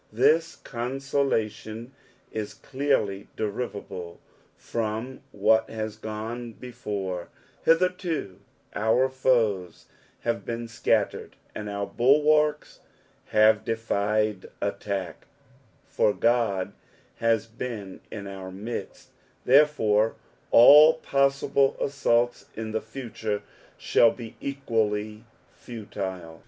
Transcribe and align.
This 0.11 0.55
consolation 0.55 1.93
is 2.31 2.55
clearly 2.55 3.27
derivable 3.37 4.19
from 4.57 5.21
what 5.31 5.69
lias 5.69 5.95
gone 5.95 6.53
before; 6.53 7.29
hitherto 7.65 8.39
our 8.73 9.09
foes 9.09 9.85
have 10.21 10.43
been 10.43 10.67
scattered, 10.67 11.35
and 11.53 11.69
our 11.69 11.85
bulwarks 11.85 12.79
have 13.25 13.63
defied 13.63 14.49
attack, 14.59 15.27
for 15.85 16.09
Ood 16.13 16.73
has 17.17 17.45
been 17.45 17.99
in 18.09 18.25
our 18.25 18.49
midst, 18.51 19.09
therefore 19.45 20.15
all 20.49 20.95
possible 20.95 21.77
assaults 21.79 22.47
in 22.55 22.71
the 22.71 22.81
future 22.81 23.43
shall 23.77 24.09
be 24.09 24.35
equally 24.41 25.25
futile. 25.51 26.39